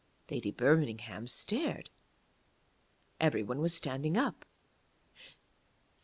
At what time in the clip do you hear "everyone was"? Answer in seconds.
3.19-3.75